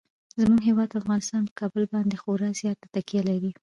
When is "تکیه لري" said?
2.93-3.51